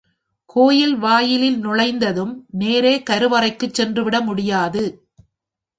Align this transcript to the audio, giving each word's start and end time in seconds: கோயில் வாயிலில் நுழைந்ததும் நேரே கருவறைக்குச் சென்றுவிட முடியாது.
கோயில் 0.45 0.95
வாயிலில் 0.97 1.59
நுழைந்ததும் 1.65 2.33
நேரே 2.53 3.03
கருவறைக்குச் 3.09 3.73
சென்றுவிட 3.73 4.21
முடியாது. 4.21 4.83